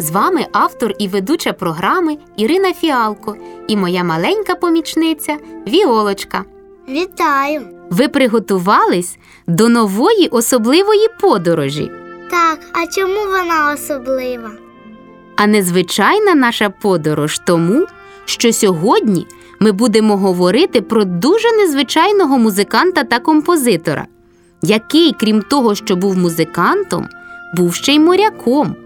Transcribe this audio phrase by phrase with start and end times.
[0.00, 3.36] З вами автор і ведуча програми Ірина Фіалко
[3.68, 5.36] і моя маленька помічниця
[5.68, 6.44] Віолочка.
[6.88, 7.60] Вітаю!
[7.90, 11.90] Ви приготувались до нової особливої подорожі.
[12.30, 14.50] Так, а чому вона особлива?
[15.36, 17.86] А незвичайна наша подорож тому,
[18.24, 19.26] що сьогодні
[19.60, 24.06] ми будемо говорити про дуже незвичайного музиканта та композитора,
[24.62, 27.08] який, крім того, що був музикантом,
[27.56, 28.76] був ще й моряком.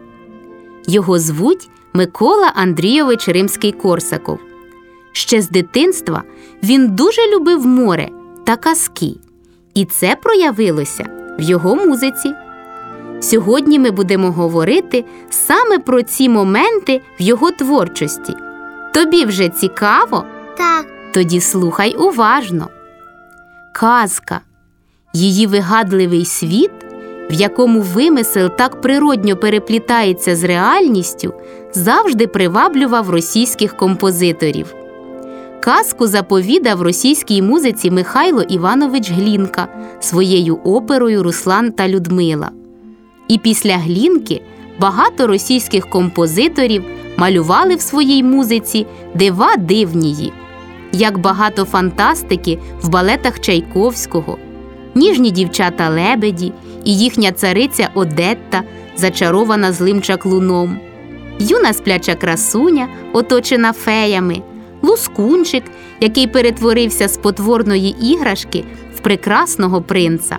[0.87, 4.39] Його звуть Микола Андрійович Римський Корсаков.
[5.13, 6.23] Ще з дитинства
[6.63, 8.09] він дуже любив море
[8.45, 9.15] та казки,
[9.75, 11.05] і це проявилося
[11.39, 12.35] в його музиці.
[13.21, 18.35] Сьогодні ми будемо говорити саме про ці моменти в його творчості.
[18.95, 20.25] Тобі вже цікаво?
[20.57, 22.69] Так, Тоді слухай уважно.
[23.75, 24.41] Казка,
[25.13, 26.71] її вигадливий світ,
[27.33, 31.35] в якому вимисел так природньо переплітається з реальністю,
[31.75, 34.75] завжди приваблював російських композиторів.
[35.61, 39.69] Казку заповідав російській музиці Михайло Іванович Глінка
[40.01, 42.51] своєю оперою Руслан та Людмила.
[43.29, 44.43] І після Глінки
[44.81, 46.85] багато російських композиторів
[47.17, 50.33] малювали в своїй музиці дива дивнії,
[50.93, 54.39] як багато фантастики в балетах Чайковського,
[54.95, 56.53] ніжні дівчата лебеді
[56.85, 58.63] і їхня цариця Одетта,
[58.97, 60.79] зачарована злим чаклуном,
[61.39, 64.43] юна спляча красуня, оточена феями,
[64.83, 65.65] лускунчик,
[66.01, 68.65] який перетворився з потворної іграшки
[68.97, 70.39] в прекрасного принца.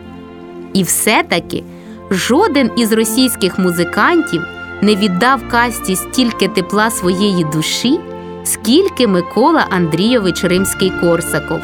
[0.74, 1.64] І все-таки
[2.12, 4.42] жоден із російських музикантів
[4.82, 8.00] не віддав касті стільки тепла своєї душі,
[8.44, 11.60] скільки Микола Андрійович Римський Корсаков.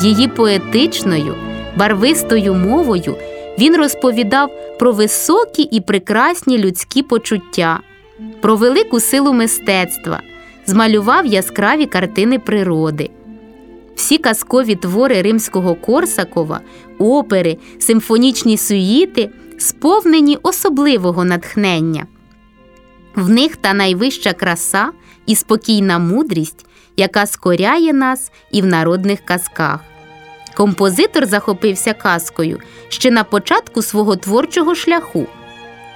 [0.00, 1.34] Її поетичною,
[1.76, 3.16] барвистою мовою
[3.60, 7.80] він розповідав про високі і прекрасні людські почуття,
[8.40, 10.20] про велику силу мистецтва,
[10.66, 13.10] змалював яскраві картини природи.
[13.96, 16.60] Всі казкові твори римського Корсакова,
[16.98, 22.06] опери, симфонічні суїти сповнені особливого натхнення.
[23.14, 24.90] В них та найвища краса
[25.26, 26.66] і спокійна мудрість,
[26.96, 29.89] яка скоряє нас і в народних казках.
[30.54, 35.26] Композитор захопився казкою ще на початку свого творчого шляху.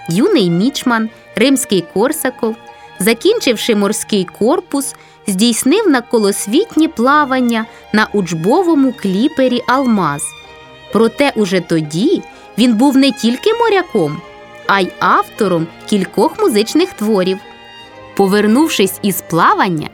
[0.09, 2.57] Юний мічман, римський Корсаков,
[2.99, 4.95] закінчивши морський корпус,
[5.27, 10.23] здійснив на колосвітні плавання на учбовому кліпері Алмаз.
[10.93, 12.23] Проте уже тоді
[12.59, 14.21] він був не тільки моряком,
[14.67, 17.39] а й автором кількох музичних творів.
[18.17, 19.89] Повернувшись із плавання,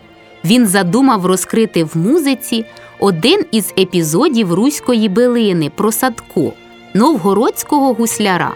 [0.44, 2.65] він задумав розкрити в музиці
[3.00, 6.53] один із епізодів Руської билини про Садко,
[6.94, 8.55] новгородського гусляра.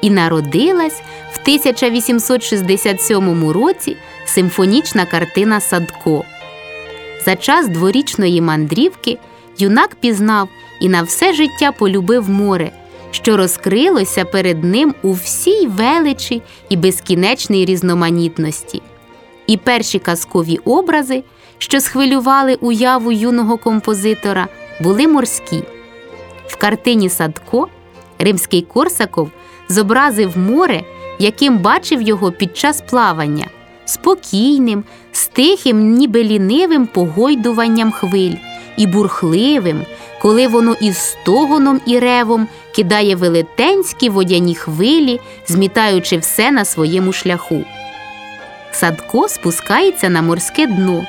[0.00, 1.02] І народилась
[1.32, 6.24] в 1867 році симфонічна картина Садко.
[7.24, 9.18] За час дворічної мандрівки
[9.58, 10.48] юнак пізнав
[10.80, 12.70] і на все життя полюбив море,
[13.10, 18.82] що розкрилося перед ним у всій величі і безкінечній різноманітності.
[19.46, 21.22] І перші казкові образи,
[21.62, 24.48] що схвилювали уяву юного композитора,
[24.80, 25.62] були морські.
[26.46, 27.68] В картині Садко
[28.18, 29.30] римський Корсаков
[29.68, 30.82] зобразив море,
[31.18, 33.46] яким бачив його під час плавання,
[33.84, 38.36] спокійним, стихим, ніби лінивим погойдуванням хвиль
[38.76, 39.82] і бурхливим,
[40.22, 47.64] коли воно із стогоном і ревом кидає велетенські водяні хвилі, змітаючи все на своєму шляху.
[48.72, 51.04] Садко спускається на морське дно,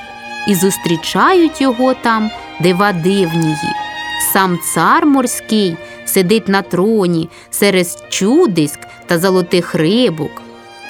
[0.47, 3.73] і зустрічають його там дива дивнії.
[4.33, 10.41] Сам цар морський сидить на троні серед чудиськ та золотих рибок.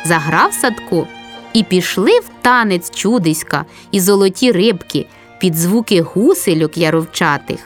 [0.06, 1.08] Заграв Садко,
[1.54, 5.06] і пішли в танець чудиська і золоті рибки
[5.40, 7.60] під звуки гусельок яровчатих.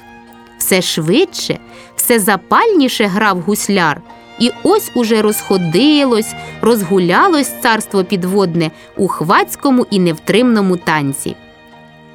[0.58, 1.60] Все швидше,
[1.96, 4.02] все запальніше грав гусляр,
[4.40, 11.36] і ось уже розходилось, розгулялось царство підводне у хвацькому і невтримному танці.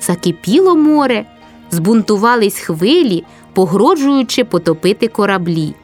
[0.02, 1.26] Закипіло море,
[1.70, 5.74] збунтувались хвилі, погрожуючи потопити кораблі.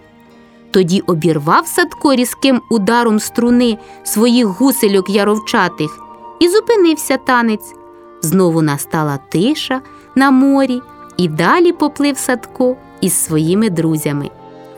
[0.70, 5.98] Тоді обірвав Садко різким ударом струни своїх гусельок яровчатих
[6.40, 7.74] і зупинився танець.
[8.22, 9.80] Знову настала тиша
[10.14, 10.80] на морі,
[11.16, 14.30] і далі поплив Садко із своїми друзями.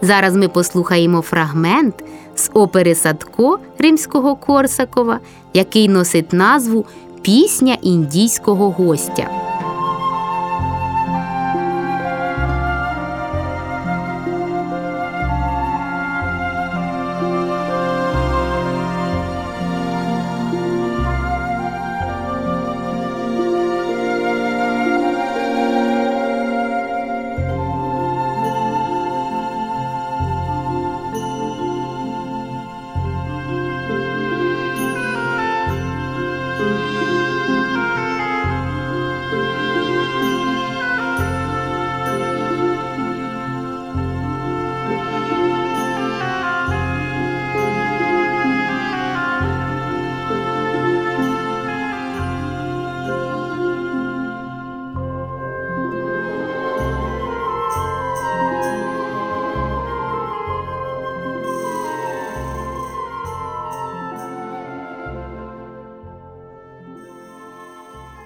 [0.03, 2.05] Зараз ми послухаємо фрагмент
[2.35, 5.21] з опери Садко римського Корсакова,
[5.55, 6.87] який носить назву
[7.23, 9.41] Пісня індійського гостя.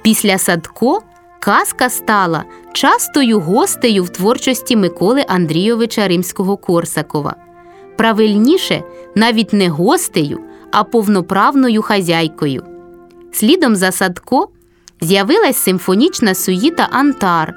[0.05, 1.03] Після Садко
[1.41, 7.37] казка стала частою гостею в творчості Миколи Андрійовича Римського Корсакова.
[7.97, 8.83] Правильніше,
[9.15, 10.41] навіть не гостею,
[10.73, 12.63] а повноправною хазяйкою.
[13.33, 14.49] Слідом за Садко
[15.01, 17.55] з'явилась симфонічна суїта Антар.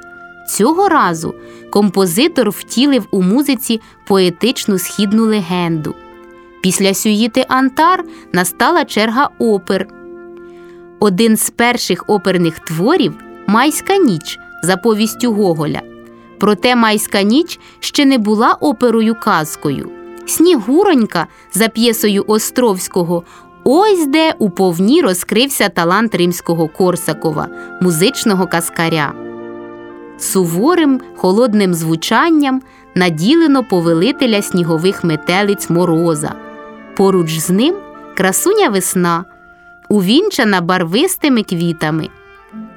[0.50, 1.34] Цього разу
[1.72, 5.96] композитор втілив у музиці поетичну східну легенду.
[6.64, 8.04] Після сюїти Антар
[8.34, 9.97] настала черга опер.
[11.00, 13.14] Один з перших оперних творів
[13.48, 15.82] Майська ніч за повістю Гоголя.
[16.40, 19.92] Проте Майська ніч ще не була оперою казкою.
[20.26, 23.24] Снігуронька за п'єсою Островського.
[23.64, 27.48] Ось де уповні розкрився талант римського Корсакова,
[27.82, 29.14] музичного каскаря.
[30.18, 32.62] Суворим холодним звучанням
[32.96, 36.34] наділено повелителя снігових метелиць мороза.
[36.98, 37.76] Поруч з ним
[38.18, 39.26] красуня весна
[39.90, 42.10] увінчана барвистими квітами.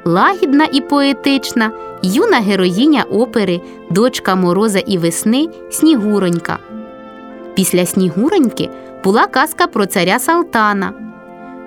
[0.04, 1.70] Лагідна і поетична,
[2.02, 3.60] юна героїня опери,
[3.90, 6.58] дочка мороза і весни Снігуронька.
[7.54, 8.68] Після Снігуроньки
[9.04, 10.92] була казка про царя Салтана.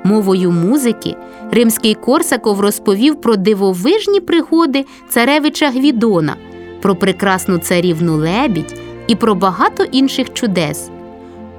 [0.03, 1.15] Мовою музики
[1.51, 6.35] римський Корсаков розповів про дивовижні пригоди царевича Гвідона,
[6.81, 10.89] про прекрасну царівну лебідь і про багато інших чудес.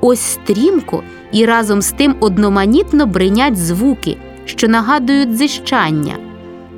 [0.06, 1.02] Ось стрімко
[1.32, 6.16] і разом з тим одноманітно бринять звуки, що нагадують зищання.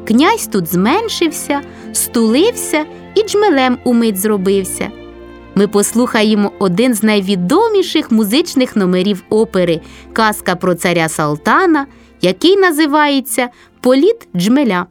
[0.04, 1.60] Князь тут зменшився,
[1.92, 2.84] стулився
[3.14, 4.90] і джмелем умить зробився.
[5.54, 9.80] Ми послухаємо один з найвідоміших музичних номерів опери
[10.12, 11.86] Казка про царя Салтана,
[12.20, 13.48] який називається
[13.80, 14.86] Політ джмеля.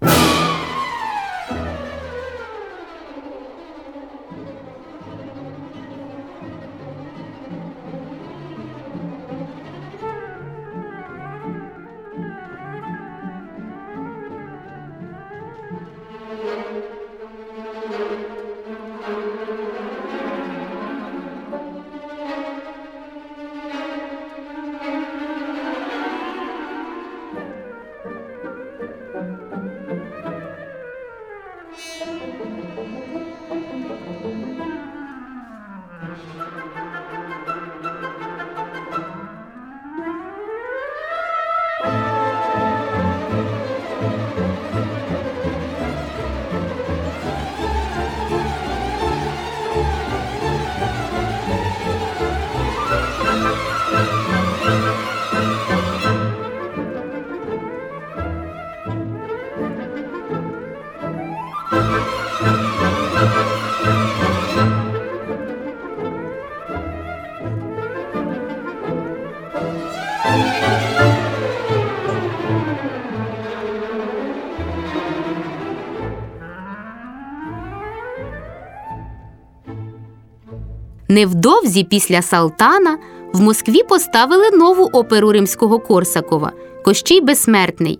[81.07, 82.97] Невдовзі після Салтана
[83.33, 86.51] в Москві поставили нову оперу римського Корсакова
[86.85, 87.99] Кощій Безсмертний.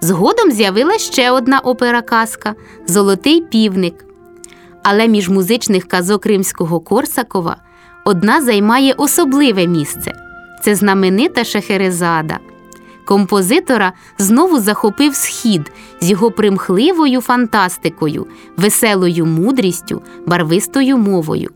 [0.00, 2.54] Згодом з'явилася ще одна опера казка
[2.86, 4.04] Золотий півник.
[4.82, 7.56] Але між музичних казок римського Корсакова
[8.04, 10.12] одна займає особливе місце
[10.62, 12.38] це знаменита Шехерезада.
[13.04, 21.50] Композитора знову захопив схід з його примхливою фантастикою, веселою мудрістю, барвистою мовою.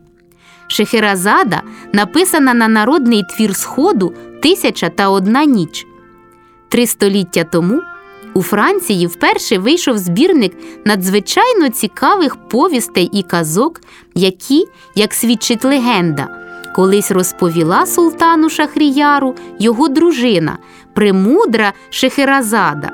[0.67, 1.61] Шехеразада
[1.93, 5.87] написана на народний твір Сходу Тисяча та одна ніч.
[6.69, 7.81] Три століття тому
[8.33, 10.53] у Франції вперше вийшов збірник
[10.85, 13.81] надзвичайно цікавих повістей і казок,
[14.15, 16.27] які, як свідчить легенда,
[16.75, 20.57] колись розповіла султану Шахріяру його дружина,
[20.93, 22.91] премудра Шехеразада.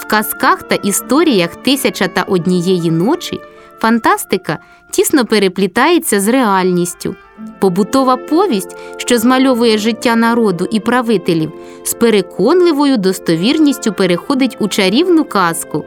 [0.00, 3.40] В казках та історіях Тисяча та однієї ночі
[3.84, 4.58] фантастика
[4.90, 7.14] тісно переплітається з реальністю.
[7.60, 11.52] Побутова повість, що змальовує життя народу і правителів,
[11.84, 15.84] з переконливою достовірністю переходить у чарівну казку.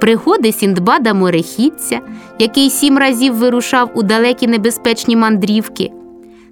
[0.00, 2.00] Пригоди Сіндбада морехідця,
[2.38, 5.90] який сім разів вирушав у далекі небезпечні мандрівки,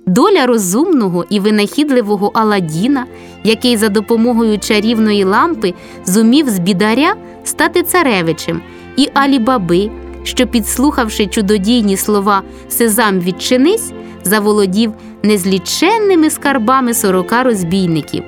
[0.07, 3.07] доля розумного і винахідливого Аладдіна,
[3.45, 8.61] який за допомогою чарівної лампи зумів з бідаря стати царевичем,
[8.97, 9.91] і Алі-Баби,
[10.29, 13.93] що, підслухавши чудодійні слова Сезам відчинись,
[14.25, 14.93] заволодів
[15.23, 18.23] незліченними скарбами сорока розбійників.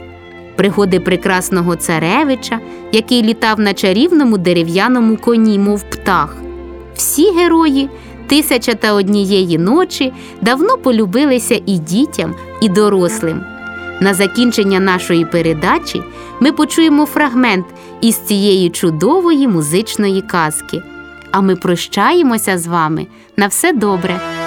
[0.57, 2.61] Пригоди прекрасного царевича,
[2.92, 6.37] який літав на чарівному дерев'яному коні, мов птах.
[6.97, 7.88] Всі герої
[8.26, 13.40] тисяча та однієї ночі давно полюбилися і дітям, і дорослим.
[14.00, 16.02] На закінчення нашої передачі
[16.40, 17.66] ми почуємо фрагмент
[18.00, 20.83] із цієї чудової музичної казки.
[21.32, 23.06] А ми прощаємося з вами
[23.37, 24.39] на все добре.